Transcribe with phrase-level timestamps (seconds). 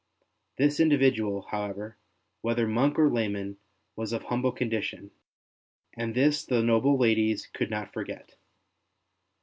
[0.55, 1.95] This individual, however,
[2.41, 3.59] whether monk or layman,
[3.95, 5.11] was of humble condition,
[5.93, 8.33] and this the noble ladies could not forget.